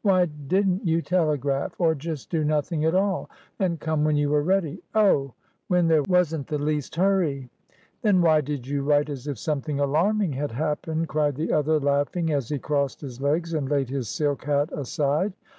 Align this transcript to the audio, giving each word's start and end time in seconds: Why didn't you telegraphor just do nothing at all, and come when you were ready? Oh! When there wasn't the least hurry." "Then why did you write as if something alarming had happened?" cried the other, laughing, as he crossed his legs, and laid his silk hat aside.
Why 0.00 0.24
didn't 0.24 0.86
you 0.86 1.02
telegraphor 1.02 1.94
just 1.94 2.30
do 2.30 2.44
nothing 2.44 2.82
at 2.86 2.94
all, 2.94 3.28
and 3.58 3.78
come 3.78 4.04
when 4.04 4.16
you 4.16 4.30
were 4.30 4.42
ready? 4.42 4.82
Oh! 4.94 5.34
When 5.68 5.86
there 5.86 6.00
wasn't 6.08 6.46
the 6.46 6.56
least 6.58 6.96
hurry." 6.96 7.50
"Then 8.00 8.22
why 8.22 8.40
did 8.40 8.66
you 8.66 8.84
write 8.84 9.10
as 9.10 9.26
if 9.26 9.36
something 9.38 9.80
alarming 9.80 10.32
had 10.32 10.52
happened?" 10.52 11.08
cried 11.08 11.34
the 11.34 11.52
other, 11.52 11.78
laughing, 11.78 12.32
as 12.32 12.48
he 12.48 12.58
crossed 12.58 13.02
his 13.02 13.20
legs, 13.20 13.52
and 13.52 13.68
laid 13.68 13.90
his 13.90 14.08
silk 14.08 14.44
hat 14.44 14.72
aside. 14.72 15.34